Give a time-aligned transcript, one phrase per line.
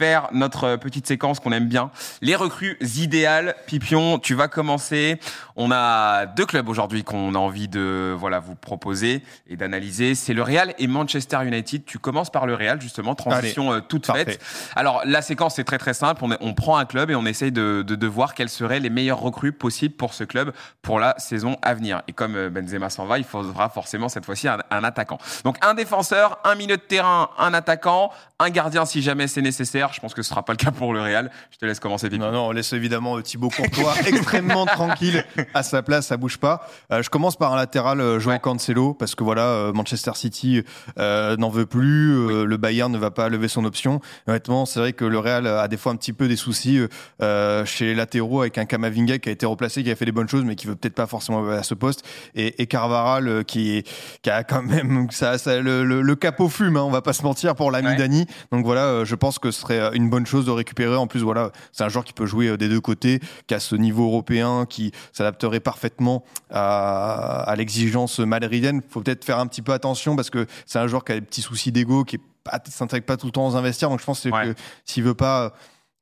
[0.00, 1.90] faire notre petite séquence qu'on aime bien.
[2.22, 3.54] Les recrues idéales.
[3.66, 5.20] Pipion, tu vas commencer.
[5.56, 10.14] On a deux clubs aujourd'hui qu'on a envie de voilà vous proposer et d'analyser.
[10.14, 11.84] C'est le Real et Manchester United.
[11.84, 14.24] Tu commences par le Real justement, transition euh, toute parfait.
[14.24, 14.40] faite.
[14.74, 16.24] Alors la séquence est très très simple.
[16.24, 18.80] On, est- on prend un club et on essaye de, de, de voir quelles seraient
[18.80, 22.00] les meilleures recrues possibles pour ce club pour la saison à venir.
[22.08, 25.18] Et comme euh, Benzema s'en va, il faudra forcément cette fois-ci un, un attaquant.
[25.44, 29.89] Donc un défenseur, un milieu de terrain, un attaquant, un gardien si jamais c'est nécessaire.
[29.92, 31.30] Je pense que ce sera pas le cas pour le Real.
[31.50, 32.08] Je te laisse commencer.
[32.08, 32.18] Pipi.
[32.20, 36.38] Non, non, on laisse évidemment euh, Thibaut Courtois extrêmement tranquille à sa place, ça bouge
[36.38, 36.66] pas.
[36.92, 38.38] Euh, je commence par un latéral, euh, Ouais.
[38.38, 40.62] Cancelo, parce que voilà, Manchester City
[40.98, 44.00] euh, n'en veut plus, le Bayern ne va pas lever son option.
[44.26, 46.80] Honnêtement, c'est vrai que le Real a des fois un petit peu des soucis
[47.22, 50.12] euh, chez les latéraux avec un Kamavinga qui a été replacé, qui a fait des
[50.12, 53.82] bonnes choses, mais qui veut peut-être pas forcément à ce poste, et, et Carvaral qui,
[54.26, 57.22] a quand même ça, ça- le, le, le capot fume, hein, on va pas se
[57.22, 57.96] mentir pour l'ami Ouais.
[57.96, 58.26] Dani.
[58.52, 60.94] Donc voilà, je pense que ce serait euh, une bonne chose de récupérer.
[60.96, 63.60] En plus, voilà, c'est un joueur qui peut jouer euh, des deux côtés, qui a
[63.60, 68.82] ce niveau européen, qui s'adapterait parfaitement à, à l'exigence madridienne.
[68.88, 71.20] Faut peut-être faire un petit peu attention parce que c'est un joueur qui a des
[71.26, 73.88] petits soucis d'ego, qui pas- s'intègre pas tout le temps aux investir.
[73.88, 74.54] Donc je pense que, Ouais.
[74.54, 75.52] que s'il veut pas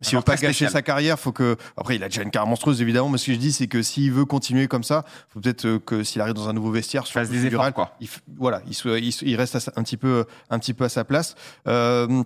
[0.01, 0.71] s'il veut pas gâcher spécial.
[0.71, 1.57] sa carrière, faut que.
[1.77, 3.09] Après, il a déjà une carrière monstrueuse, évidemment.
[3.09, 5.79] Mais ce que je dis, c'est que s'il veut continuer comme ça, faut peut-être euh,
[5.81, 7.97] que s'il arrive dans un nouveau vestiaire, Fasse surtout des efforts, quoi.
[8.01, 11.03] il, voilà, il, soit- il, il reste un petit peu, un petit peu à sa
[11.03, 11.35] place.
[11.67, 12.23] Euh,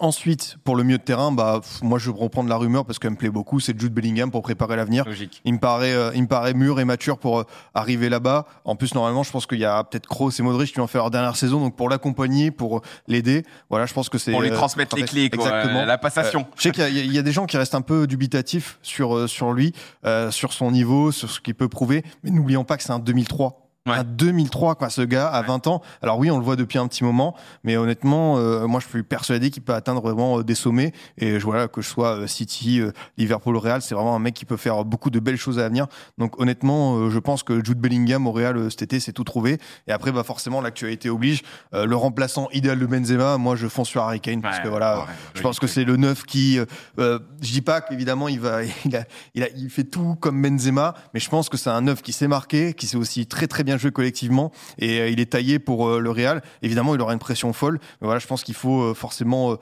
[0.00, 2.98] Ensuite, pour le milieu de terrain, bah, pff, moi je vais reprendre la rumeur parce
[2.98, 5.04] qu'elle me plaît beaucoup, c'est Jude Bellingham pour préparer l'avenir.
[5.04, 5.40] Logique.
[5.44, 8.46] Il me paraît, euh, il me paraît mûr et mature pour euh, arriver là-bas.
[8.64, 11.02] En plus, normalement, je pense qu'il y a peut-être Kroos et Modric qui vont faire
[11.02, 14.50] leur dernière saison, donc pour l'accompagner, pour l'aider, voilà, je pense que c'est Pour lui
[14.50, 15.84] euh, transmettre les clés, quoi, exactement.
[15.84, 16.46] la passation.
[16.56, 18.78] Je sais qu'il y, a- il y a des gens qui restent un peu dubitatifs
[18.82, 19.72] sur sur lui,
[20.04, 22.98] euh, sur son niveau, sur ce qu'il peut prouver, mais n'oublions pas que c'est un
[22.98, 23.67] 2003.
[23.88, 23.98] Ouais.
[23.98, 25.82] Un 2003, quoi, ce gars, à 20 ans.
[26.02, 29.02] Alors oui, on le voit depuis un petit moment, mais honnêtement, euh, moi, je suis
[29.02, 30.92] persuadé qu'il peut atteindre vraiment euh, des sommets.
[31.16, 34.34] Et je, voilà, que je sois euh, City, euh, Liverpool, Real, c'est vraiment un mec
[34.34, 35.86] qui peut faire beaucoup de belles choses à venir.
[36.18, 39.58] Donc honnêtement, euh, je pense que Jude Bellingham au Real cet été, c'est tout trouvé.
[39.86, 41.42] Et après, bah forcément, l'actualité oblige.
[41.74, 45.06] Euh, le remplaçant idéal de Benzema, moi, je fonce sur Harry Kane parce que voilà,
[45.34, 46.58] je pense que c'est le neuf qui.
[46.98, 49.04] je dis pas qu'évidemment il va, il a,
[49.34, 52.12] il a, il fait tout comme Benzema, mais je pense que c'est un neuf qui
[52.12, 55.88] s'est marqué, qui s'est aussi très très bien collectivement, et euh, il est taillé pour
[55.88, 56.42] euh, le Real.
[56.62, 59.56] Évidemment, il aura une pression folle, mais voilà, je pense qu'il faut euh, forcément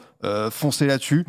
[0.50, 1.24] foncer là-dessus.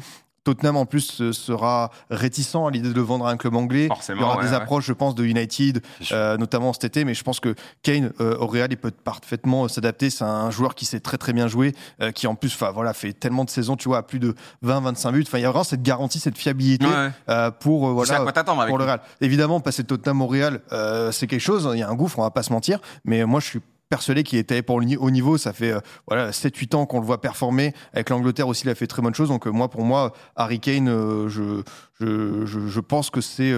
[0.47, 3.87] Tottenham en plus euh, sera réticent à l'idée de le vendre à un club anglais.
[3.87, 4.55] Forcément, il y aura ouais, des ouais.
[4.55, 7.53] approches, je pense, de United, euh, notamment cet été, mais je pense que
[7.83, 10.09] Kane euh, au Real, il peut parfaitement euh, s'adapter.
[10.09, 12.93] C'est un joueur qui sait très très bien jouer, euh, qui en plus, enfin voilà,
[12.93, 15.23] fait tellement de saisons, tu vois, à plus de 20-25 buts.
[15.27, 18.61] Enfin, il y a vraiment cette garantie, cette fiabilité Ouais, euh, pour voilà quoi t'attendre
[18.61, 18.85] avec pour le.
[18.85, 19.01] Real.
[19.19, 21.69] Évidemment, passer de Tottenham au Real, euh, c'est quelque chose.
[21.73, 22.79] Il y a un gouffre, on va pas se mentir.
[23.03, 25.37] Mais moi, je suis persuadé qu'il était pour le haut niveau.
[25.37, 27.73] Ça fait euh, voilà 7-8 ans qu'on le voit performer.
[27.93, 29.29] Avec l'Angleterre aussi, il a fait très bonne chose.
[29.29, 31.61] Donc euh, moi, pour moi, Harry Kane, euh, je,
[31.99, 33.53] je, je, je pense que c'est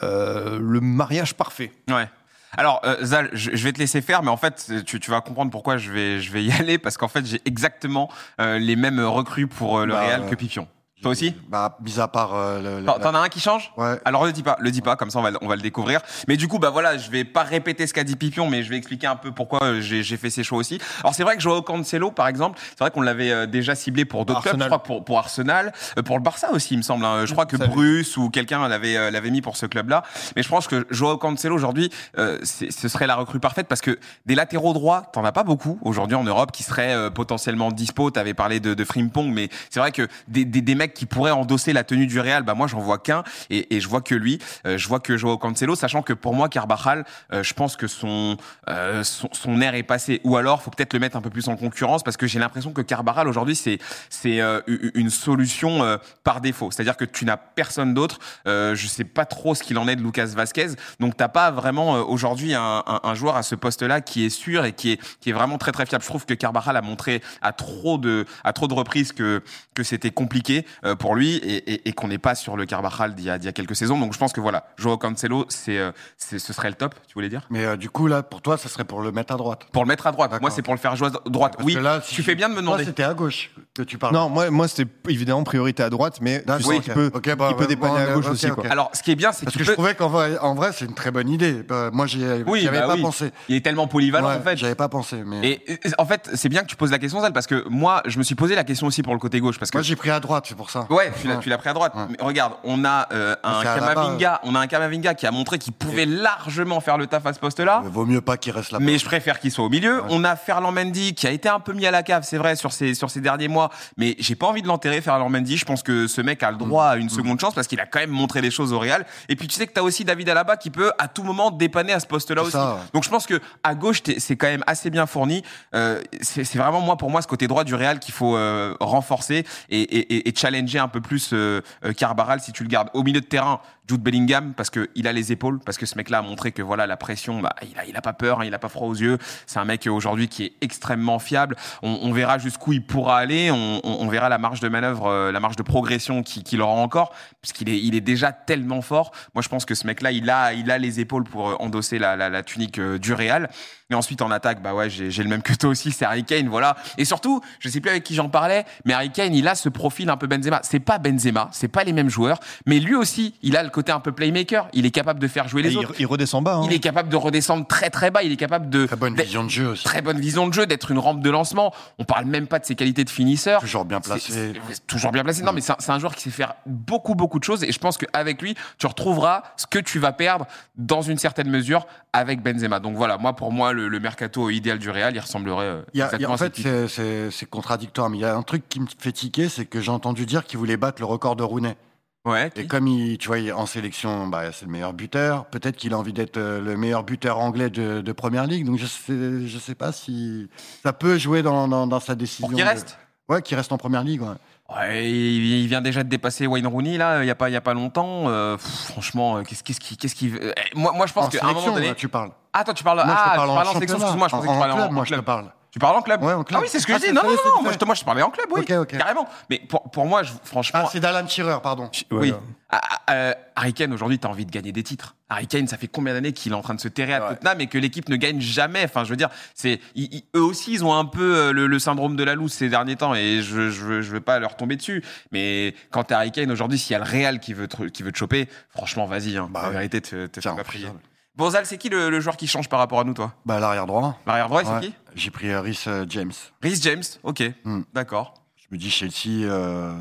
[0.00, 1.72] le mariage parfait.
[1.88, 2.08] Ouais.
[2.56, 5.76] Alors, Zal, je, vais te laisser faire, mais en fait, tu, tu vas comprendre pourquoi
[5.76, 8.08] je vais, je vais y aller, parce qu'en fait, j'ai exactement
[8.38, 10.68] les mêmes recrues pour le Bah, Real que Pipion.
[11.02, 13.72] Toi aussi Bah, mis à part euh, le- le- T'en as un qui change?
[13.76, 14.00] Ouais.
[14.04, 15.60] Alors le dis pas, le dis pas, comme ça on va, le- on va le
[15.60, 16.00] découvrir.
[16.28, 18.70] Mais du coup, bah voilà, je vais pas répéter ce qu'a dit Pipion, mais je
[18.70, 20.78] vais expliquer un peu pourquoi euh, j'ai j'ai fait ces choix aussi.
[21.00, 24.04] Alors c'est vrai que Joao Cancelo, par exemple, c'est vrai qu'on l'avait euh, déjà ciblé
[24.04, 24.68] pour d'autres clubs, je Arsenal.
[24.68, 27.04] crois pour, pour Arsenal, euh, pour le Barça aussi, il me semble.
[27.04, 27.26] hein.
[27.26, 27.66] Je crois que Ça.
[27.66, 30.04] Bruce ou quelqu'un l'avait l'avait mis pour ce club-là.
[30.36, 33.80] Mais je pense que Joao Cancelo aujourd'hui, euh, c'est- ce serait la recrue parfaite parce
[33.82, 37.72] que des latéraux droits, t'en as pas beaucoup aujourd'hui en Europe qui seraient euh, potentiellement
[37.72, 38.10] dispo.
[38.10, 41.30] T'avais parlé de, de Frimpong, mais c'est vrai que des, des, des mecs qui pourraient
[41.30, 44.14] endosser la tenue du Real, bah moi j'en vois qu'un et, et je vois que
[44.14, 47.76] lui, euh, je vois que Joao Cancelo, sachant que pour moi Carvajal, euh, je pense
[47.76, 48.36] que son,
[48.68, 50.20] euh, son son air est passé.
[50.24, 52.72] Ou alors faut peut-être le mettre un peu plus en concurrence parce que j'ai l'impression
[52.72, 53.78] que Carvajal aujourd'hui c'est
[54.10, 54.60] c'est euh,
[54.94, 56.70] une solution euh, par défaut.
[56.70, 58.18] C'est-à-dire que tu n'as personne d'autre.
[58.46, 60.68] Euh, je sais pas trop ce qu'il en est de Lucas Vasquez,
[61.00, 64.64] donc t'as pas vraiment aujourd'hui un, un, un joueur à ce poste-là qui est sûr
[64.64, 66.02] et qui est qui est vraiment très très fiable.
[66.02, 69.42] Je trouve que Carvajal a montré à trop de à trop de reprises que
[69.74, 70.66] que c'était compliqué
[70.98, 73.46] pour lui et, et, et qu'on n'est pas sur le Carvajal d'il y, a, d'il
[73.46, 73.98] y a quelques saisons.
[73.98, 77.14] Donc je pense que voilà, Joao Cancelo, c'est, euh, c'est, ce serait le top, tu
[77.14, 77.46] voulais dire?
[77.50, 79.66] Mais euh, du coup, là, pour toi, ça serait pour le mettre à droite.
[79.72, 80.30] Pour le mettre à droite.
[80.30, 80.42] D'accord.
[80.42, 81.54] Moi, c'est pour le faire jouer à droite.
[81.56, 82.84] Parce oui, là, si tu fais bien de me demander.
[82.84, 84.14] c'était à gauche que tu parles.
[84.14, 86.82] Non, moi, moi c'était évidemment priorité à droite, mais tu sais ok.
[86.82, 87.20] qu'il peut, bah,
[87.50, 88.48] il peut ouais, dépanner bon, à gauche aussi.
[88.48, 88.64] Quoi.
[88.70, 89.64] Alors, ce qui est bien, c'est que que peux...
[89.64, 91.62] je trouvais qu'en vrai, en vrai c'est une très bonne idée.
[91.62, 93.02] Bah, moi, j'y ai- Oui, j'y avais bah pas oui.
[93.02, 93.30] pensé.
[93.48, 94.56] Il est tellement polyvalent, Ouais, en fait.
[94.56, 95.22] J'avais pas pensé.
[95.24, 95.62] Mais...
[95.66, 98.18] Et, en fait, c'est bien que tu poses la question, Zal, parce que moi, je
[98.18, 100.10] me suis posé la question aussi pour le côté gauche, parce que Moi, j'ai pris
[100.10, 100.86] à droite, c'est pour ça.
[100.88, 101.92] Ouais, tu l'as, tu l'as pris à droite.
[101.94, 102.04] Ouais.
[102.08, 105.72] Mais regarde, on a euh, un Kamavinga, on a un Kamavinga qui a montré qu'il
[105.74, 107.82] pouvait largement faire le taf à ce poste-là.
[107.84, 108.78] Mais Vaut mieux pas qu'il reste là.
[108.80, 109.96] Mais je préfère qu'il soit au milieu.
[110.00, 110.06] Ouais.
[110.10, 112.56] On a Ferland Mendy qui a été un peu mis à la cave, c'est vrai,
[112.56, 113.68] sur ces, sur ces derniers mois.
[113.98, 115.56] Mais j'ai pas envie de l'enterrer, Ferland Mendy.
[115.58, 117.86] Je pense que ce mec a le droit à une seconde chance parce qu'il a
[117.86, 119.04] quand même montré des choses au Real.
[119.28, 121.50] Et puis tu sais que tu as aussi David Alaba qui peut à tout moment
[121.50, 122.52] dépanner à ce poste-là aussi.
[122.52, 122.80] ça, ouais.
[122.94, 125.42] Donc je pense que à gauche, c'est quand même assez bien fourni.
[125.74, 128.74] Euh, c'est c'est vraiment moi pour moi ce côté droit du Real qu'il faut euh,
[128.80, 132.68] renforcer et, et, et- et challenger un peu plus euh, euh, Carbaral si tu le
[132.68, 133.60] gardes au milieu de terrain.
[133.88, 136.62] Jude Bellingham parce que il a les épaules parce que ce mec-là a montré que
[136.62, 138.88] voilà la pression bah, il a il a pas peur hein, il a pas froid
[138.88, 139.18] aux yeux.
[139.46, 141.56] C'est un mec aujourd'hui qui est extrêmement fiable.
[141.82, 143.50] On, verra jusqu'où il pourra aller.
[143.50, 147.12] On, verra la marge de manœuvre euh, la marge de progression qu'il qu'il aura encore
[147.42, 149.12] puisqu'il est il est déjà tellement fort.
[149.34, 151.98] Moi je pense que ce mec-là il a il a les épaules pour euh, endosser
[151.98, 153.50] la, la, la tunique euh, du Real.
[153.90, 156.24] Et ensuite en attaque bah ouais j'ai j'ai le même que toi aussi c'est Harry
[156.24, 156.76] Kane voilà.
[156.96, 159.68] Et surtout je sais plus avec qui j'en parlais mais Harry Kane il a ce
[159.68, 160.60] profil un peu Benzema.
[160.62, 163.92] C'est pas Benzema c'est pas les mêmes joueurs mais lui aussi il a le côté
[163.92, 166.54] un peu playmaker il est capable de faire jouer les il, autres il redescend bas.
[166.54, 166.62] hein.
[166.64, 169.44] il est capable de redescendre très très bas il est capable de Très bonne vision
[169.44, 169.84] de jeu aussi.
[169.84, 172.64] très bonne vision de jeu d'être une rampe de lancement on parle même pas de
[172.64, 174.32] ses qualités de finisseur Toujours bien placé.
[174.32, 175.42] c'est- c'est toujours bien placé.
[175.42, 177.64] Non, mais c'est un, c'est un joueur qui sait faire beaucoup, beaucoup de choses.
[177.64, 180.46] Et je pense qu'avec lui, tu retrouveras ce que tu vas perdre
[180.76, 182.78] dans une certaine mesure avec Benzema.
[182.80, 185.98] Donc voilà, moi, pour moi, le, le mercato idéal du Real, il ressemblerait euh, Il
[185.98, 188.24] y a- il y a- exactement en fait, c'est- c'est c'est contradictoire, mais il y
[188.24, 191.00] a un truc qui me fait tiquer, c'est que j'ai entendu dire qu'il voulait battre
[191.00, 191.76] le record de Rooney.
[192.24, 192.50] Ouais.
[192.56, 195.44] Et comme il, tu vois, en sélection, bah, c'est le meilleur buteur.
[195.46, 198.64] Peut-être qu'il a envie d'être euh, le meilleur buteur anglais de, de première ligue.
[198.64, 200.48] Donc je sais, je sais pas si
[200.82, 202.48] ça peut jouer dans, dans, dans sa décision.
[202.48, 202.98] Pour qu'il de- reste
[203.28, 204.20] Ouais, qu'il reste en première ligue.
[204.22, 204.34] Ouais.
[204.74, 207.56] Ouais, il vient déjà de dépasser Wayne Rooney, là, il n'y a, pas- il y
[207.56, 208.28] a pas longtemps.
[208.28, 209.96] Euh, pff, franchement, euh, qu'est-ce qu'est-ce qui.
[209.98, 211.88] Qu'est-ce qui euh, moi, moi, je pense en qu'à un moment donné.
[211.88, 212.30] là, tu parles.
[212.54, 213.02] Ah, toi, tu parles.
[213.04, 214.72] Moi, je ah, tu parle parles en en sélection, excuse-moi, je pensais que tu parlais
[214.72, 215.52] en, club, en moi, je te parle.
[215.74, 216.60] Tu parles en club Ouais, en club.
[216.60, 217.12] Ah oui, c'est ce que Ah, je dis.
[217.12, 218.60] Non, non, non, moi, je, moi, je parlais en club, oui.
[218.60, 218.96] Ok, ok.
[218.96, 219.28] Carrément.
[219.50, 220.82] Mais pour, pour moi, je- franchement.
[220.84, 221.90] Ah, c'est d'Alan Shearer, pardon.
[222.12, 222.30] Oui.
[222.30, 222.36] ouais.
[222.70, 225.16] Ah, ah, euh, Harry Kane, aujourd'hui, tu as envie de gagner des titres.
[225.28, 227.28] Harry Kane, ça fait combien d'années qu'il est en train de se terrer à Ouais.
[227.34, 228.84] Tottenham et que l'équipe ne gagne jamais?
[228.84, 231.66] Enfin, je veux dire, c'est ils- ils- eux aussi, ils ont un peu euh, le,
[231.66, 234.38] le syndrome de la loose ces derniers temps et je je veux, je veux pas
[234.38, 235.02] leur tomber dessus.
[235.32, 238.04] Mais quand t'es Harry Kane, aujourd'hui, s'il y a le Real qui veut te, qui
[238.04, 239.36] veut te choper, franchement, vas-y.
[239.36, 240.86] Hein, Bah la vérité, te, te pas prier.
[241.34, 241.36] Infaisable.
[241.36, 243.60] Bon, Zal, c'est qui le, le joueur qui change par rapport à nous, toi Bah,
[243.60, 244.18] l'arrière droit.
[244.26, 246.32] L'arrière droit, c'est qui J'ai pris Rhys euh, James.
[246.62, 247.02] Rhys James.
[247.22, 247.82] Ok, Hmm.
[247.92, 248.34] d'accord.
[248.56, 249.92] Je me dis, Chelsea, euh,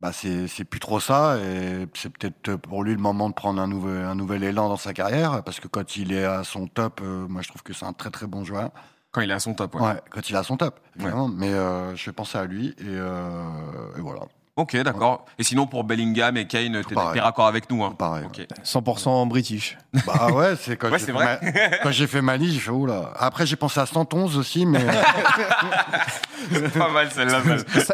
[0.00, 1.36] bah, c'est plus trop ça.
[1.38, 4.76] Et c'est peut-être pour lui le moment de prendre un nouvel, un nouvel élan dans
[4.76, 5.42] sa carrière.
[5.42, 7.92] Parce que quand il est à son top, euh, moi, je trouve que c'est un
[7.92, 8.70] très très bon joueur.
[9.12, 9.80] Quand il est à son top, ouais.
[9.82, 11.28] Ouais, quand il est à son top, évidemment.
[11.28, 12.68] Mais euh, je vais penser à lui.
[12.78, 14.20] Et, euh, et voilà.
[14.56, 15.26] Ok, d'accord.
[15.38, 17.20] Et sinon, pour Bellingham et Kane, t'es pareil.
[17.20, 17.84] raccord avec nous.
[17.84, 17.94] Hein.
[17.98, 18.24] Pareil.
[18.24, 18.46] Ok.
[18.64, 19.76] 100% british.
[20.06, 21.38] Bah ouais, c'est quand Ouais, j'ai c'est fait vrai.
[21.42, 23.10] ma- quand j'ai fait Mali, j'ai fait oula.
[23.18, 24.82] Après, j'ai pensé à 111 aussi, mais
[26.78, 27.42] pas mal celle-là.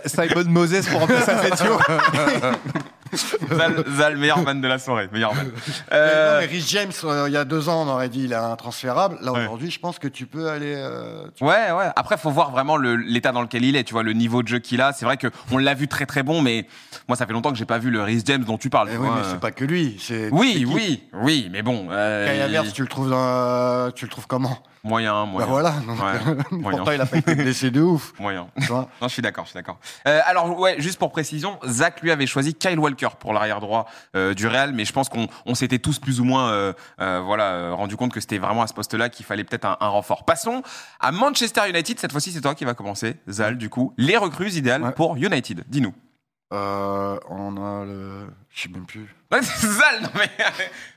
[0.07, 1.79] Simon Moses pour remplacer Asensio.
[3.57, 5.09] Zal, Zal, meilleur man de la soirée.
[5.13, 5.51] Meilleur man.
[5.55, 8.25] Mais Euh, non, mais Rhys James, euh, il y a deux ans, on aurait dit
[8.25, 9.19] il est intransférable.
[9.21, 9.41] Là, Ouais.
[9.41, 10.75] aujourd'hui, je pense que tu peux aller.
[10.77, 11.91] euh, tu- Ouais, ouais.
[11.97, 13.85] Après, faut voir vraiment l'état dans lequel il est.
[13.85, 14.93] Tu vois, le niveau de jeu qu'il a.
[14.93, 16.67] C'est vrai que on l'a vu très très bon, mais
[17.09, 18.89] moi, ça fait longtemps que j'ai pas vu le Rhys James dont tu parles.
[18.91, 19.99] Eh tu oui, mais c'est pas que lui.
[20.31, 21.89] Oui, oui, oui, mais bon.
[21.91, 24.59] euh, Kai il- tu le trouves dans, tu le trouves comment?
[24.85, 25.47] Moyen, moyen.
[25.47, 25.71] Bah voilà.
[25.87, 26.79] donc, Ouais, moyen.
[26.79, 28.13] pourtant, il a pas été blessé de ouf.
[28.19, 28.49] Moyen.
[28.69, 29.79] Non, je suis d'accord, je suis d'accord.
[30.09, 33.87] Euh, alors, ouais, juste pour précision, Zach lui avait choisi Kyle Walker pour l'arrière droit
[34.17, 37.21] euh, du Real, mais je pense qu'on on s'était tous plus ou moins, euh, euh,
[37.25, 40.25] voilà, rendu compte que c'était vraiment à ce poste-là qu'il fallait peut-être un, un renfort.
[40.25, 40.63] Passons
[41.01, 41.99] à Manchester United.
[41.99, 43.59] Cette fois-ci, c'est toi qui va commencer, Zal.
[43.59, 44.93] Du coup, les recrues idéales Ouais.
[44.93, 45.65] pour United.
[45.69, 45.95] Dis-nous.
[46.53, 48.27] Euh, on a le.
[48.51, 49.15] Je sais même plus.
[49.43, 50.31] Zal, non mais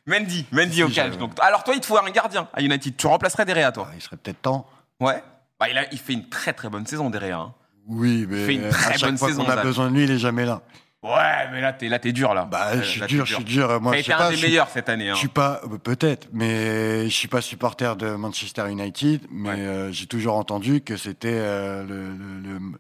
[0.20, 1.18] Mendy, Mendy Si, au cage.
[1.18, 2.98] Donc, alors toi, il te faut un gardien à United.
[2.98, 3.88] Tu remplacerais Derrea, toi?
[3.90, 4.68] Ah, il serait peut-être temps.
[5.00, 5.24] Ouais.
[5.58, 7.36] Bah, il, a, il fait une très très bonne saison Derrea.
[7.38, 7.54] Hein.
[7.88, 10.04] Oui, mais fait une très à chaque bonne fois saison, qu'on a besoin de lui,
[10.04, 10.62] il est jamais là.
[11.06, 12.46] Ouais, mais là, t'es là, t'es dur là.
[12.50, 13.80] Bah, je suis là, dur, je suis dur.
[13.80, 15.10] Moi, je sais un des suis- meilleurs cette année.
[15.10, 15.14] Hein.
[15.14, 19.56] Je suis pas, euh, peut-être, mais je suis pas supporter de Manchester United, mais Ouais.
[19.60, 22.80] euh, j'ai toujours entendu que c'était euh, le, le- le-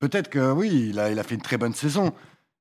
[0.00, 2.12] Peut-être que oui, il a, il a fait une très bonne saison,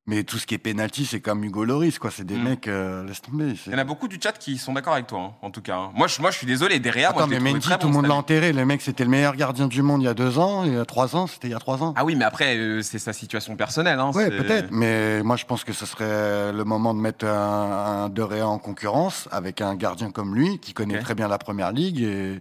[0.05, 2.12] mais tout ce qui est penalty, c'est comme Hugo Loris, quoi.
[2.12, 2.43] C'est des Mm.
[2.43, 3.53] mecs, euh, laisse tomber.
[3.67, 5.62] Il y en a beaucoup du chat qui sont d'accord avec toi, hein, en tout
[5.62, 5.77] cas.
[5.77, 5.91] hein.
[5.95, 7.93] Moi, je, moi, je suis désolé, derrière, moi, Attends, je l'ai mais Mendy, tout le
[7.93, 8.51] monde l'a enterré.
[8.51, 10.77] Le mec, c'était le meilleur gardien du monde il y a deux ans, il y
[10.77, 11.93] a trois ans, c'était il y a trois ans.
[11.95, 14.00] Ah oui, mais après, euh, c'est sa situation personnelle.
[14.00, 17.25] Hein, Ouais, c'est- peut-être, mais moi je pense que ce serait le moment de mettre
[17.25, 21.27] un, un De Gea en concurrence avec un gardien comme lui qui connaît très bien
[21.29, 22.39] la première ligue et,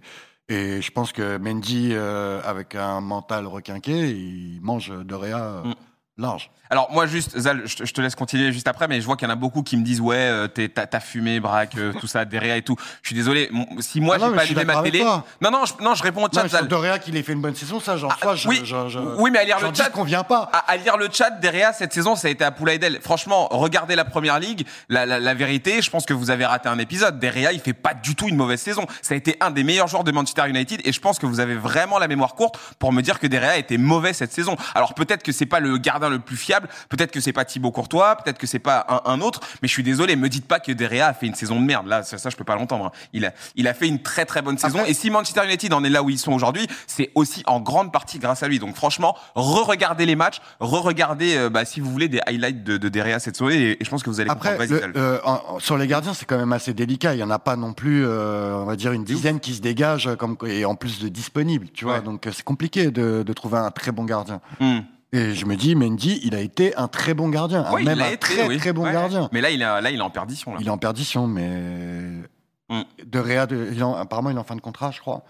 [0.49, 5.63] et je pense que Mendy euh, avec un mental requinqué, il mange De Gea euh,
[5.63, 5.73] Mm.
[6.23, 6.49] Large.
[6.69, 9.29] Alors moi juste, Zal, je te, laisse continuer juste après, mais je vois qu'il y
[9.29, 12.07] en a beaucoup qui me disent ouais, euh, t'es- t'as t'as fumé, braque, euh, tout
[12.07, 12.75] ça, Derea et tout.
[13.03, 14.73] Je suis désolé, mon- si moi Ah non, j'ai mais pas je suis allumé ma
[14.73, 15.23] d'accord avec télé, toi.
[15.41, 16.99] non non, je, non, je réponds au Non, chat, mais sur Zal.
[17.01, 19.29] Qu'il ait fait une bonne saison, ça, j'en Ah, soi, je, oui, je- je- oui,
[19.29, 20.49] mais à lire j'en le dis chat, qu'on vient pas.
[20.51, 22.99] à, à lire le chat, Derea cette saison, ça a été à Poulaïdel.
[23.03, 26.69] Franchement, regardez la première ligue, la, la, la vérité, je pense que vous avez raté
[26.69, 27.19] un épisode.
[27.19, 28.87] Derea, il fait pas du tout une mauvaise saison.
[29.03, 31.39] Ça a été un des meilleurs joueurs de Manchester United et je pense que vous
[31.39, 34.55] avez vraiment la mémoire courte pour me dire que Derea était mauvais cette saison.
[34.73, 37.71] Alors peut-être que c'est pas le gardien le plus fiable, peut-être que c'est pas Thibaut
[37.71, 40.59] Courtois, peut-être que c'est pas un, un autre, mais je suis désolé, me dites pas
[40.59, 41.87] que Derea a fait une saison de merde.
[41.87, 42.85] Là, ça, ça, je peux pas l'entendre.
[42.85, 42.91] hein.
[43.13, 44.79] Il a, il a fait une très très bonne saison.
[44.79, 47.59] Après- et si Manchester United en est là où ils sont aujourd'hui, c'est aussi en
[47.59, 48.59] grande partie grâce à lui.
[48.59, 52.89] Donc franchement, re-regardez les matchs, re-regardez, euh, bah, si vous voulez, des highlights de, de
[52.89, 54.87] Derea cette soirée, et, et je pense que vous allez Après, comprendre.
[54.87, 57.13] Le- euh, en- sur les gardiens, c'est quand même assez délicat.
[57.15, 59.61] Il y en a pas non plus, euh, on va dire, une dizaine qui se
[59.61, 61.95] dégagent, euh, comme, et en plus de disponibles, tu vois.
[61.95, 62.01] Ouais.
[62.01, 64.41] Donc, euh, c'est compliqué de, de trouver un très bon gardien.
[64.59, 64.79] Hmm.
[65.15, 67.65] Et je me dis, Mendy, il a été un très bon gardien.
[67.71, 68.57] Oui, même il a un été, très, oui.
[68.57, 68.91] très bon Ouais.
[68.91, 69.29] gardien.
[69.31, 70.53] Mais là, il est, là, il est en perdition.
[70.53, 70.57] Là.
[70.59, 71.51] Il est en perdition, mais.
[72.69, 72.81] Mm.
[73.05, 75.23] De Réa, de- il est en- apparemment, il est en fin de contrat, je crois.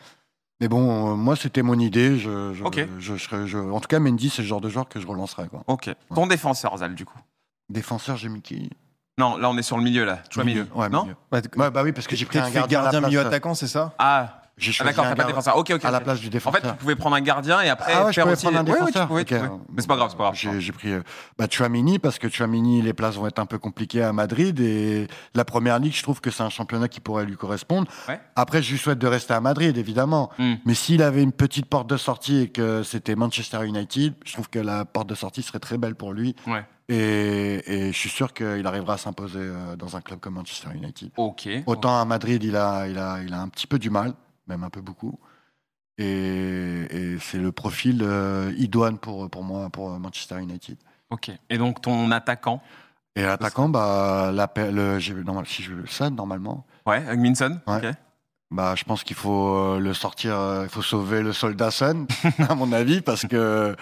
[0.61, 2.17] Mais bon, euh, moi, c'était mon idée.
[2.17, 2.87] Je, je, Ok.
[2.99, 5.47] je, serais- je- en tout cas, Mendy, c'est le genre de joueur que je relancerais.
[5.49, 5.63] Quoi.
[5.67, 5.89] Ok.
[6.15, 7.19] Ton défenseur, Zal, du coup?
[7.69, 8.69] Défenseur, j'ai mis qui?
[9.17, 10.19] Non, là, on est sur le milieu, là.
[10.37, 10.43] Milieu.
[10.45, 10.67] milieu.
[10.75, 11.03] Ouais, non?
[11.03, 11.15] milieu.
[11.31, 13.19] Ouais, Ouais, bah oui, parce que j'ai pris un gardien, à la gardien place, milieu
[13.21, 13.93] euh, attaquant, c'est ça?
[13.99, 15.57] Ah, J'ai ah, choisi d'accord, t'as pas défenseur.
[15.57, 15.83] Ok, ok.
[15.83, 16.61] à la place du En défenseur.
[16.61, 18.45] fait, tu pouvais prendre un gardien et après Ah ouais, je faire pouvais aussi...
[18.45, 18.71] prendre un Ouais,
[19.09, 19.59] ouais, tu défenseur.
[19.59, 19.73] tu.
[19.73, 20.35] Mais c'est pas grave, c'est pas grave.
[20.35, 21.01] J'ai j'ai pris euh,
[21.39, 25.07] bah, Chouamini parce que Chouamini, les places vont être un peu compliquées à Madrid et
[25.33, 27.87] la première ligue, je trouve que c'est un championnat qui pourrait lui correspondre.
[28.35, 30.29] Après, je lui souhaite de rester à Madrid, évidemment.
[30.37, 30.53] Hmm.
[30.65, 34.49] Mais s'il avait une petite porte de sortie et que c'était Manchester United, je trouve
[34.49, 36.35] que la porte de sortie serait très belle pour lui.
[36.45, 36.63] Ouais.
[36.89, 40.67] Et, et je suis sûr qu'il arrivera à s'imposer euh, dans un club comme Manchester
[40.75, 41.11] United.
[41.17, 41.47] Ok.
[41.65, 44.13] Autant à Madrid, il a, il, a, il a un petit peu du mal,
[44.47, 45.19] même un peu beaucoup.
[45.97, 50.77] Et, et c'est le profil euh, idoine pour, pour moi, pour Manchester United.
[51.11, 51.31] Ok.
[51.49, 52.61] Et donc, ton attaquant?
[53.15, 57.77] Et l'attaquant, bah, l'appel, le- normal- si je veux ça, normalement, Ouais, Hugminson Ouais.
[57.89, 57.93] Ok.
[58.49, 62.07] bah, je pense qu'il faut euh, le sortir, euh, il faut sauver le soldat Sun,
[62.49, 63.75] à mon avis, parce que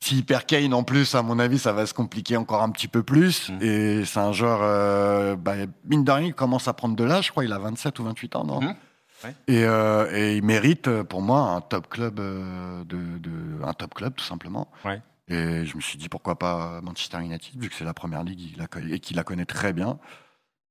[0.00, 2.88] s'il perd Kane en plus, à mon avis, ça va se compliquer encore un petit
[2.88, 3.50] peu plus.
[3.50, 3.58] Mm.
[3.62, 7.26] Et c'est un joueur, euh, bah, mine de rien, il commence à prendre de l'âge,
[7.26, 8.60] je crois, il a 27 ou 28 ans, non?
[8.60, 8.74] Mhm.
[9.24, 9.34] Ouais.
[9.46, 13.72] et, euh, et il mérite, euh, pour moi, un top club, euh, de, de- un
[13.72, 14.68] top club, tout simplement.
[14.84, 15.00] Ouais.
[15.28, 18.56] Et je me suis dit, pourquoi pas Manchester United, vu que c'est la première ligue
[18.90, 19.98] et qu'il la connaît très bien.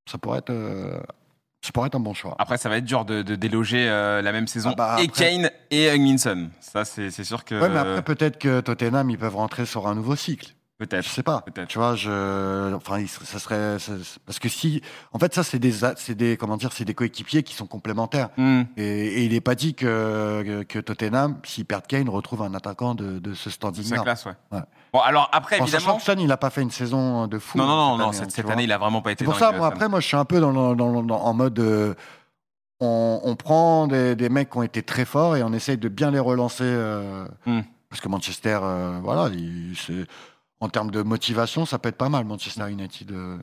[0.09, 0.99] Ça pourrait être, euh,
[1.63, 2.35] ça pourrait être un bon choix.
[2.37, 4.71] Après, ça va être dur de, de déloger euh, la même saison.
[4.73, 6.49] Ah bah, et Kane et Hugminson.
[6.59, 7.55] Ça, c'est sûr que.
[7.59, 10.53] Ouais, mais après, peut-être que Tottenham, ils peuvent rentrer sur un nouveau cycle.
[10.81, 11.05] Je Peut-être.
[11.05, 11.41] sais pas.
[11.41, 11.67] Peut-être.
[11.67, 13.77] Tu vois, je, enfin, ça serait,
[14.25, 14.81] parce que si,
[15.13, 17.67] en fait, ça, c'est des, a- c'est des, comment dire, c'est des coéquipiers qui sont
[17.67, 18.29] complémentaires.
[18.35, 18.63] Hmm.
[18.77, 22.55] Et, et il n'est pas dit que, que, que Tottenham, s'ils perdent Kane, retrouve un
[22.55, 23.99] attaquant de, de ce C'est standing-là.
[24.01, 24.31] classe, ouais.
[24.51, 24.61] Ouais.
[24.91, 25.97] Bon, alors après, En sachant évidemment.
[25.99, 27.59] que Son, il n'a pas fait une saison de fou.
[27.59, 29.19] Non, non, non, cette non, année, cette, hein, cette année, il a vraiment pas été
[29.19, 31.21] C'est pour dans ça, moi, après, moi, je suis un peu dans, dans- dans- dans-
[31.21, 31.59] en mode.
[31.59, 31.93] euh,
[32.79, 35.87] on, on prend des, des mecs qui ont été très forts et on essaye de
[35.89, 36.63] bien les relancer.
[36.63, 37.61] euh, Hmm.
[37.89, 40.07] Parce que Manchester, euh, voilà, il- c'est-
[40.61, 43.11] en termes de motivation, ça peut être pas mal, Manchester United.
[43.11, 43.37] euh.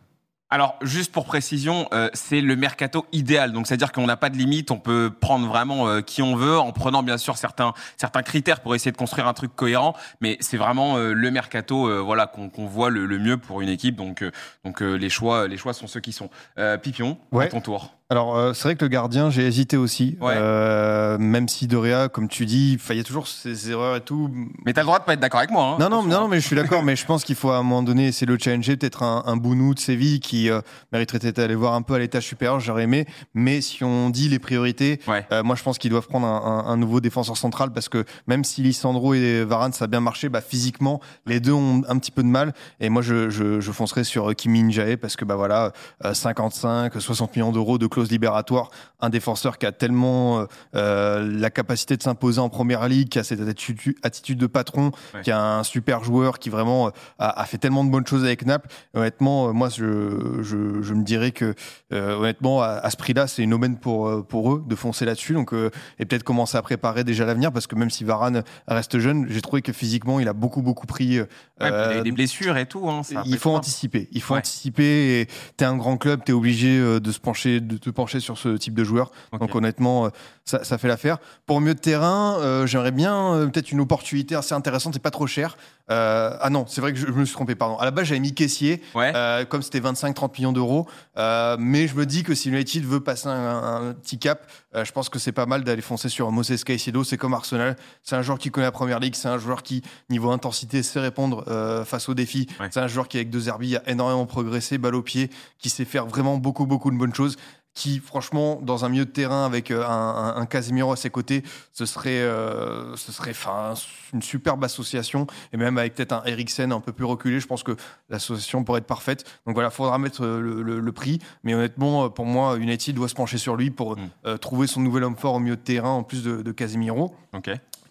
[0.50, 3.52] Alors, juste pour précision, euh, c'est le mercato idéal.
[3.52, 4.70] Donc, c'est-à-dire qu'on n'a pas de limite.
[4.70, 8.60] On peut prendre vraiment euh, qui on veut, en prenant bien sûr certains certains critères
[8.60, 9.94] pour essayer de construire un truc cohérent.
[10.22, 13.68] Mais c'est vraiment euh, le mercato, euh, voilà, qu'on voit le, le mieux pour une
[13.68, 13.96] équipe.
[13.96, 14.30] Donc, euh,
[14.64, 16.30] donc euh, les choix, les choix sont ceux qui sont.
[16.58, 17.48] Euh, Pipion, à Ouais.
[17.50, 17.92] ton tour.
[18.10, 20.16] Alors, euh, c'est vrai que le gardien, j'ai hésité aussi.
[20.22, 20.32] Ouais.
[20.34, 24.30] Euh, même si Doria, comme tu dis, il y a toujours ces erreurs et tout.
[24.64, 25.72] Mais t'as le droit de pas être d'accord avec moi.
[25.74, 27.62] Hein, Non, non, non, mais je suis d'accord, mais je pense qu'il faut à un
[27.62, 28.78] moment donné essayer de le challenger.
[28.78, 31.98] Peut-être un, un Bounou de Séville qui euh, mériterait peut-être d'aller voir un peu à
[31.98, 33.04] l'étage supérieur, j'aurais aimé.
[33.34, 35.26] Mais si on dit les priorités, Ouais.
[35.32, 38.06] euh, moi je pense qu'ils doivent prendre un, un- un nouveau défenseur central parce que
[38.26, 41.98] même si Lissandro et Varane ça a bien marché, bah, physiquement les deux ont un
[41.98, 42.54] petit peu de mal.
[42.80, 45.72] Et moi je, je, je foncerai sur Kim Min-jae parce que bah voilà,
[46.06, 50.44] euh, 55, 60 millions d'euros de clause libératoire, un défenseur qui a tellement euh,
[50.76, 54.92] euh, la capacité de s'imposer en première ligue, qui a cette attitude, attitude de patron,
[55.14, 55.22] Ouais.
[55.22, 58.22] qui a un super joueur qui vraiment euh, a, a fait tellement de bonnes choses
[58.24, 58.68] avec Naples.
[58.94, 61.54] Honnêtement, moi je, je, je me dirais que
[61.92, 65.32] euh, honnêtement à, à ce prix-là, c'est une aubaine pour pour eux de foncer là-dessus.
[65.34, 68.98] Donc euh, et peut-être commencer à préparer déjà l'avenir parce que même si Varane reste
[69.00, 71.18] jeune, j'ai trouvé que physiquement il a beaucoup beaucoup pris.
[71.18, 71.24] euh,
[71.60, 72.88] Ouais, puis des, des blessures et tout.
[72.88, 74.08] Hein, ça il faut anticiper.
[74.12, 74.38] Il faut Ouais.
[74.40, 75.20] anticiper.
[75.22, 78.56] Et t'es un grand club, t'es obligé de se pencher, de, te pencher sur ce
[78.56, 79.10] type de joueur.
[79.38, 80.08] Donc honnêtement, euh,
[80.44, 81.18] ça, ça fait l'affaire.
[81.46, 85.10] Pour mieux de terrain, euh, j'aimerais bien euh, peut-être une opportunité assez intéressante et pas
[85.10, 85.56] trop cher.
[85.90, 87.76] Euh, ah non, c'est vrai que je, je me suis trompé, pardon.
[87.78, 89.12] À la base, j'avais mis caissier, Ouais.
[89.48, 90.86] comme c'était 25-30 millions d'euros.
[91.16, 95.08] Mais je me dis que si United veut passer un, un petit cap, je pense
[95.08, 97.04] que c'est pas mal d'aller foncer sur Moses Caicedo.
[97.04, 97.76] C'est comme Arsenal.
[98.02, 99.14] C'est un joueur qui connaît la première ligue.
[99.14, 101.44] C'est un joueur qui, niveau intensité, sait répondre
[101.86, 102.46] face aux défis.
[102.60, 102.68] Ouais.
[102.70, 105.84] C'est un joueur qui, avec deux Zerbi, a énormément progressé, balle au pied, qui sait
[105.84, 107.36] faire vraiment beaucoup, beaucoup de bonnes choses.
[107.78, 111.10] Qui, franchement, dans un milieu de terrain avec euh, un, un, un Casemiro à ses
[111.10, 113.74] côtés, ce serait, euh, ce serait enfin,
[114.12, 115.28] une superbe association.
[115.52, 117.76] Et même avec peut-être un Eriksen un peu plus reculé, je pense que
[118.08, 119.24] l'association pourrait être parfaite.
[119.46, 121.20] Donc voilà, faudra mettre euh, le, le- le prix.
[121.44, 124.08] Mais honnêtement, pour moi, United doit se pencher sur lui pour Mm.
[124.26, 127.14] euh, trouver son nouvel homme fort au milieu de terrain, en plus de, de Casemiro.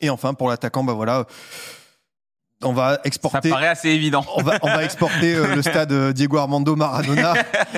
[0.01, 1.25] Et enfin, pour l'attaquant, bah voilà,
[2.63, 3.49] on va Ça exporter.
[3.49, 4.25] paraît assez évident.
[4.35, 7.33] On va, on va exporter euh, le stade euh, Diego Armando Maradona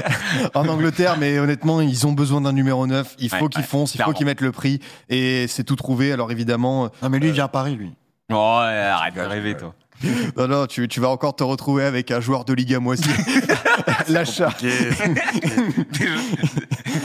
[0.54, 3.16] en Angleterre, mais honnêtement, ils ont besoin d'un numéro 9.
[3.20, 4.80] Il faut Ouais, qu'ils ouais, foncent, il faut qu'ils mettent le prix.
[5.10, 6.12] Et c'est tout trouvé.
[6.12, 7.92] Alors évidemment, euh, Non, mais lui, il vient à Paris, lui.
[8.32, 9.74] Oh, ouais, arrête de rêver, toi.
[10.38, 13.12] non, non, tu, tu vas encore te retrouver avec un joueur de Liga moitié.
[14.08, 14.54] L'achat.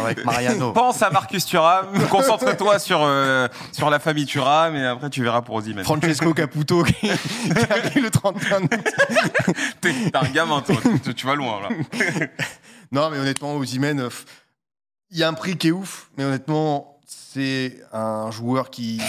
[0.01, 0.73] Avec Mariano.
[0.73, 5.43] Pense à Marcus Thuram, concentre-toi sur, euh, sur la famille Thuram et après tu verras
[5.43, 5.85] pour Osimhen.
[5.85, 8.71] Francesco Caputo qui, qui arrive le 31 août.
[9.81, 10.77] T'es un gamin, toi.
[11.05, 11.69] Tu, tu vas loin, là.
[12.93, 14.09] Non, mais honnêtement, Osimhen, euh,
[15.11, 19.01] il y a un prix qui est ouf, mais honnêtement, c'est un joueur qui,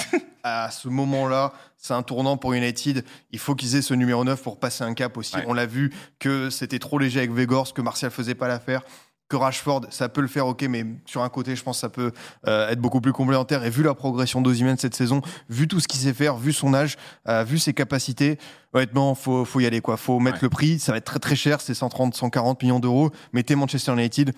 [0.44, 1.54] à ce moment-là,
[1.86, 3.06] c'est un tournant pour United.
[3.32, 5.36] Il faut qu'ils aient ce numéro 9 pour passer un cap aussi.
[5.36, 5.44] Ouais.
[5.48, 8.82] On l'a vu que c'était trop léger avec Vegors, que Martial faisait pas l'affaire.
[9.28, 11.90] Que Rashford, ça peut le faire, ok, mais sur un côté, je pense que ça
[11.90, 12.12] peut
[12.48, 13.64] euh, être beaucoup plus complémentaire.
[13.64, 16.74] Et vu la progression d'Osimhen cette saison, vu tout ce qu'il sait faire, vu son
[16.76, 16.96] âge,
[17.28, 18.38] euh, vu ses capacités,
[18.74, 19.98] honnêtement, faut, faut y aller, quoi.
[19.98, 20.44] Faut mettre Ouais.
[20.44, 20.80] le prix.
[20.80, 23.10] Ça va être très très cher, c'est 130, 140 millions d'euros.
[23.34, 24.34] Mais t'es Manchester United,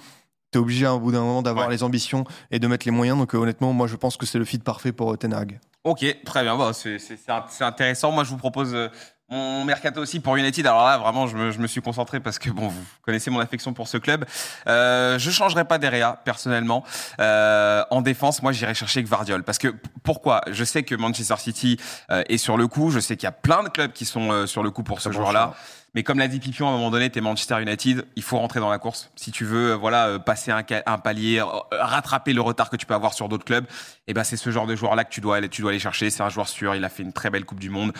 [0.51, 1.73] t'es obligé à un bout d'un moment d'avoir Ouais.
[1.73, 3.17] les ambitions et de mettre les moyens.
[3.17, 5.59] Donc euh, honnêtement, moi je pense que c'est le fit parfait pour euh, Ten Hag.
[5.87, 6.57] Ok, très bien.
[6.57, 8.11] Int- c'est intéressant.
[8.11, 8.89] Moi, je vous propose euh,
[9.29, 10.65] mon mercato aussi pour United.
[10.65, 13.39] Alors là, vraiment, je me, je me suis concentré parce que bon, vous connaissez mon
[13.39, 14.25] affection pour ce club.
[14.67, 16.83] Euh, je changerai pas Derrea personnellement.
[17.19, 20.41] Euh, en défense, moi, j'irai chercher Gvardiol parce que pourquoi?
[20.49, 21.77] Je sais que Manchester City
[22.09, 22.89] euh, est sur le coup.
[22.89, 25.01] Je sais qu'il y a plein de clubs qui sont euh, sur le coup pour
[25.01, 25.55] ce bon joueur-là.
[25.93, 28.59] Mais comme l'a dit Pipion, à un moment donné, t'es Manchester United, il faut rentrer
[28.59, 29.09] dans la course.
[29.15, 31.41] Si tu veux, euh, voilà, euh, passer un, un palier,
[31.71, 33.65] rattraper le retard que tu peux avoir sur d'autres clubs,
[34.05, 36.11] et ben c'est ce genre de joueur-là que tu dois aller, tu dois aller chercher.
[36.11, 36.75] C'est un joueur sûr.
[36.75, 37.93] Il a fait une très belle Coupe du Monde.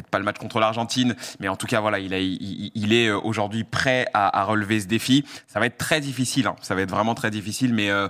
[0.00, 3.64] Peut-être pas le match contre l'Argentine, mais en tout cas, voilà, il, est euh, aujourd'hui
[3.64, 5.26] prêt à, relever ce défi.
[5.46, 6.46] Ça va être très difficile.
[6.46, 6.56] hein.
[6.62, 8.08] Ça va être vraiment très difficile, mais euh,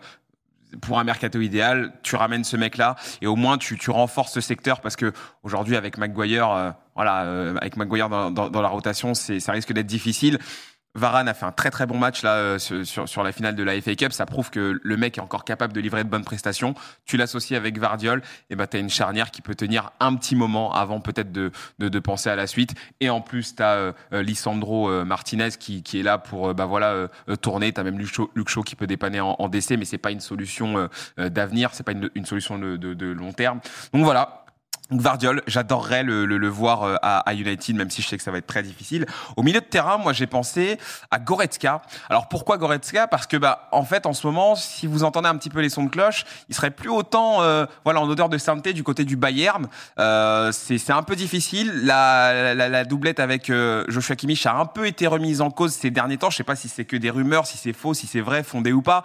[0.80, 4.80] pour un mercato idéal, tu ramènes ce mec-là et au moins tu, renforces ce secteur
[4.80, 8.30] parce que aujourd'hui avec Maguire, euh, voilà, avec Maguire dans,
[8.62, 10.38] la rotation, ça risque d'être difficile.
[10.96, 13.62] Varane a fait un très très bon match là euh, sur, sur- la finale de
[13.62, 14.12] la FA Cup.
[14.12, 16.74] Ça prouve que le mec est encore capable de livrer de bonnes prestations.
[17.06, 20.72] Tu l'associes avec Vardiol, et ben t'as une charnière qui peut tenir un petit moment
[20.74, 22.74] avant peut-être de, de, de penser à la suite.
[23.00, 26.66] Et en plus t'as euh, euh, Lisandro euh, Martinez qui, qui est là pour bah
[26.66, 27.08] voilà euh,
[27.40, 27.72] tourner.
[27.72, 30.88] T'as même Luke Shaw, qui peut dépanner en, en DC, mais c'est pas une solution
[31.18, 33.60] euh, d'avenir, c'est pas une, une solution de, de, de long terme.
[33.92, 34.39] Donc voilà.
[34.90, 38.16] Donc Vardiol, j'adorerais le, le, le voir euh, à, à United, même si je sais
[38.16, 39.06] que ça va être très difficile.
[39.36, 40.78] Au milieu de terrain, moi j'ai pensé
[41.10, 41.82] à Goretzka.
[42.08, 43.06] Alors pourquoi Goretzka?
[43.06, 45.68] Parce que bah en fait en ce moment, si vous entendez un petit peu les
[45.68, 49.04] sons de cloche, il serait plus autant euh, voilà en odeur de sainteté du côté
[49.04, 49.68] du Bayern.
[49.98, 51.70] Euh, c'est un peu difficile.
[51.84, 55.72] La, la, la doublette avec euh, Joshua Kimmich a un peu été remise en cause
[55.72, 56.30] ces derniers temps.
[56.30, 58.72] Je sais pas si c'est que des rumeurs, si c'est faux, si c'est vrai, fondé
[58.72, 59.04] ou pas.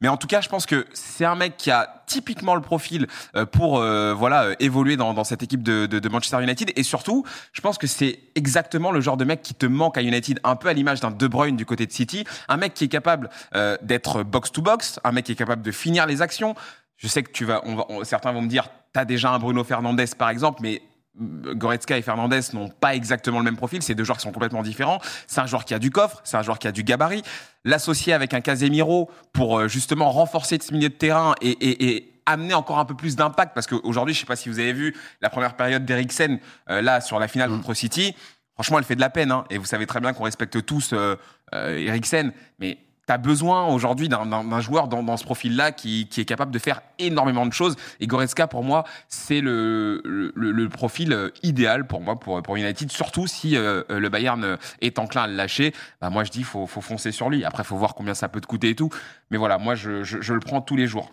[0.00, 3.08] Mais en tout cas, je pense que c'est un mec qui a typiquement le profil
[3.34, 6.72] euh, pour euh, voilà évoluer dans, dans cette équipe de, Manchester United.
[6.76, 10.02] Et surtout, je pense que c'est exactement le genre de mec qui te manque à
[10.02, 12.84] United, un peu à l'image d'un De Bruyne du côté de City, un mec qui
[12.84, 16.22] est capable euh, d'être box to box, un mec qui est capable de finir les
[16.22, 16.54] actions.
[16.96, 17.62] Je sais que tu vas,
[18.04, 20.80] certains vont me dire, t'as déjà un Bruno Fernandes par exemple, mais
[21.20, 23.82] euh, Goretzka et Fernandez n'ont pas exactement le même profil.
[23.82, 25.00] C'est deux joueurs qui sont complètement différents.
[25.26, 27.22] C'est un joueur qui a du coffre, c'est un joueur qui a du gabarit.
[27.64, 32.78] L'associer avec un Casemiro pour euh, justement renforcer ce milieu de terrain et amener encore
[32.78, 35.54] un peu plus d'impact parce qu'aujourd'hui, je sais pas si vous avez vu la première
[35.54, 36.38] période d'Eriksen
[36.70, 37.56] euh, là sur la finale Mm.
[37.58, 38.14] contre City.
[38.54, 39.30] Franchement, elle fait de la peine.
[39.32, 39.44] hein.
[39.50, 41.16] et vous savez très bien qu'on respecte tous euh,
[41.54, 46.20] euh, Eriksen, mais tu as besoin aujourd'hui d'un joueur dans, dans ce profil-là qui, qui
[46.20, 47.76] est capable de faire énormément de choses.
[48.00, 52.56] Et Goretzka, pour moi, c'est le, le, le profil euh, idéal pour moi, pour, pour
[52.56, 55.72] United, surtout si euh, euh, le Bayern euh, est enclin à le lâcher.
[56.00, 57.44] Bah, moi, je dis, faut, faut foncer sur lui.
[57.44, 58.90] Après, faut voir combien ça peut te coûter et tout.
[59.30, 61.12] Mais voilà, moi, je, je, je le prends tous les jours.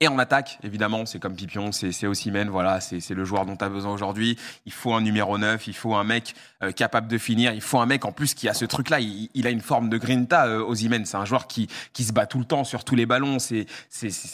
[0.00, 3.64] Et en attaque, évidemment, c'est comme Pipion, c'est Ossimène, voilà, c'est le joueur dont tu
[3.64, 4.38] as besoin aujourd'hui.
[4.66, 7.78] Il faut un numéro 9, il faut un mec euh, capable de finir, il faut
[7.78, 10.74] un mec en plus qui a ce truc-là, il, a une forme de grinta, euh.
[11.04, 13.66] C'est un joueur qui, qui se bat tout le temps sur tous les ballons, c'est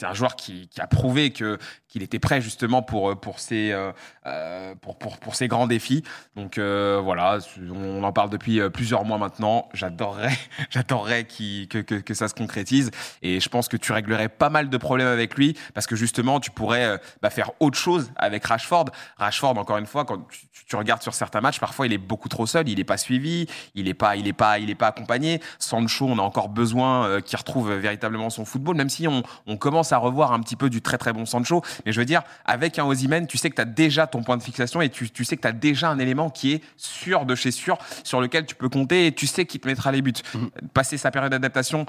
[0.03, 1.59] un joueur qui, qui, a prouvé que
[1.90, 3.92] qu'il était prêt justement pour, pour, ses, euh,
[4.26, 6.03] euh pour, pour, pour, ses grands défis.
[6.37, 7.38] Donc euh, voilà,
[7.72, 9.68] on en parle depuis plusieurs mois maintenant.
[9.74, 10.38] J'adorerais,
[10.70, 12.90] j'adorerais que, que, que ça se concrétise.
[13.22, 16.40] Et je pense que tu réglerais pas mal de problèmes avec lui parce que justement,
[16.40, 18.87] tu pourrais euh, bah, faire autre chose avec Rashford.
[19.18, 22.29] Rashford, encore une fois, quand tu, tu, regardes sur certains matchs, parfois il est beaucoup
[22.29, 24.88] trop seul, il n'est pas suivi, il n'est pas, il est pas, il est pas
[24.88, 25.40] accompagné.
[25.59, 29.57] Sancho, on a encore besoin euh, qu'il retrouve véritablement son football, même si on, on,
[29.57, 31.62] commence à revoir un petit peu du très très bon Sancho.
[31.84, 34.36] Mais je veux dire, avec un Ozymen, tu sais que tu as déjà ton point
[34.36, 37.26] de fixation et tu, tu sais que tu as déjà un élément qui est sûr
[37.26, 40.02] de chez sûr, sur lequel tu peux compter et tu sais qu'il te mettra les
[40.02, 40.12] buts.
[40.34, 40.46] Mmh.
[40.74, 41.86] Passer sa période d'adaptation,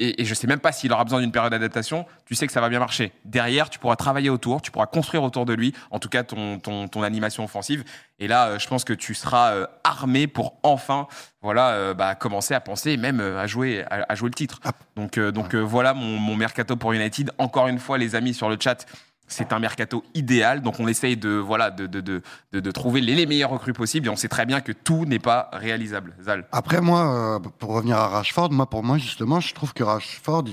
[0.00, 2.52] et, et, je sais même pas s'il aura besoin d'une période d'adaptation, tu sais que
[2.52, 3.12] ça va bien marcher.
[3.26, 6.58] Derrière, tu pourras travailler autour, tu pourras construire autour de lui, en tout cas ton,
[6.58, 7.84] ton, ton animation offensive.
[8.18, 11.06] Et là, euh, je pense que tu seras euh, armé pour enfin,
[11.42, 14.60] voilà, euh, bah, commencer à penser, même à jouer, à, jouer le titre.
[14.64, 14.72] Ah.
[14.96, 17.30] Donc, donc voilà mon, mon mercato pour United.
[17.38, 18.86] Encore une fois, les amis sur le chat,
[19.30, 20.60] c'est un mercato idéal.
[20.60, 24.10] Donc on essaye de voilà de, de, de, de trouver les, meilleurs recrues possibles et
[24.10, 26.14] on sait très bien que tout n'est pas réalisable.
[26.20, 26.46] Zal.
[26.52, 30.44] Après moi, euh, pour revenir à Rashford, moi pour moi justement, je trouve que Rashford,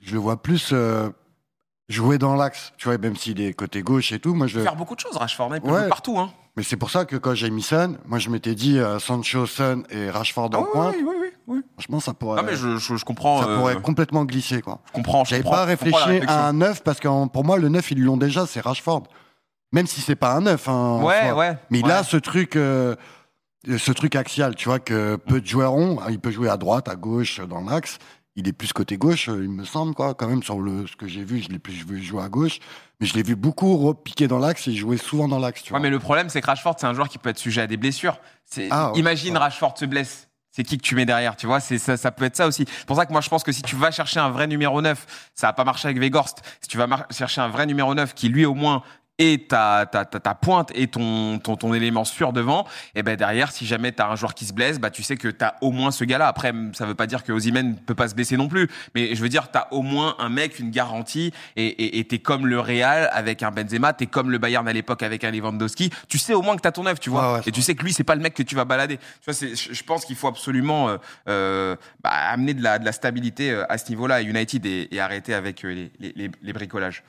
[0.00, 1.08] je le vois plus euh,
[1.88, 2.72] jouer dans l'axe.
[2.76, 4.60] Tu vois, même s'il est côté gauche et tout, moi je.
[4.60, 5.50] Faire beaucoup de choses, Rashford.
[5.54, 6.18] Il peut jouer partout.
[6.18, 6.32] Hein.
[6.56, 9.46] Mais c'est pour ça que quand j'ai mis Son, moi je m'étais dit euh, Sancho,
[9.46, 11.26] Son et Rashford en ah, Oui, oui, oui.
[11.48, 11.60] Oui.
[11.74, 12.42] Franchement, ça pourrait.
[12.42, 13.40] Non, mais je, je, je comprends.
[13.40, 14.80] Ça pourrait complètement glisser, quoi.
[14.86, 15.24] Je comprends.
[15.24, 18.46] J'avais pas réfléchi à un neuf parce que pour moi, le neuf, ils l'ont déjà,
[18.46, 19.04] c'est Rashford.
[19.72, 20.68] Même si c'est pas un neuf.
[20.68, 21.56] Hein, ouais, ouais.
[21.70, 22.96] Mais il a ce truc, euh,
[23.64, 25.98] ce truc axial, tu vois, que peu de joueurs ont.
[26.08, 27.98] Il peut jouer à droite, à gauche, dans l'axe.
[28.34, 30.14] Il est plus côté gauche, il me semble, quoi.
[30.14, 32.58] Quand même, sur le, ce que j'ai vu, je l'ai plus vu jouer à gauche.
[33.00, 35.70] Mais je l'ai vu beaucoup repiquer dans l'axe et jouer souvent dans l'axe.
[35.70, 37.66] Ouais, mais le problème, c'est que Rashford, c'est un joueur qui peut être sujet à
[37.66, 38.18] des blessures.
[38.70, 41.98] Ah, Imagine Rashford se blesse c'est qui que tu mets derrière, tu vois, c'est ça,
[41.98, 42.64] ça peut être ça aussi.
[42.66, 44.80] C'est pour ça que moi je pense que si tu vas chercher un vrai numéro
[44.80, 46.40] 9, ça va pas marcher avec Vegorst.
[46.62, 48.82] Si tu vas chercher un vrai numéro 9 qui lui au moins
[49.18, 53.16] et ta, ta, ta, ta, pointe et ton, ton, ton élément sûr devant, et ben
[53.16, 55.44] derrière, si jamais tu as un joueur qui se blesse, bah tu sais que tu
[55.44, 56.28] as au moins ce gars-là.
[56.28, 59.22] Après, ça veut pas dire que Ozymen peut pas se blesser non plus, mais je
[59.22, 62.60] veux dire, tu as au moins un mec, une garantie, et tu es comme le
[62.60, 65.90] Real avec un Benzema, tu es comme le Bayern à l'époque avec un Lewandowski.
[66.08, 67.82] Tu sais au moins que tu as ton œuvre, tu vois, et tu sais que
[67.82, 68.98] lui, c'est pas le mec que tu vas balader.
[68.98, 70.96] Tu vois, je pense qu'il faut absolument euh,
[71.28, 75.00] euh, bah, amener de la, de la stabilité euh, à ce niveau-là, United, et, et
[75.00, 77.02] arrêter avec les, les, les bricolages.